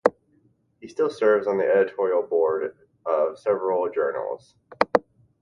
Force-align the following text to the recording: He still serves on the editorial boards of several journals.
He 0.79 0.87
still 0.87 1.11
serves 1.11 1.45
on 1.45 1.59
the 1.59 1.65
editorial 1.67 2.23
boards 2.23 2.73
of 3.05 3.37
several 3.37 3.87
journals. 3.91 4.55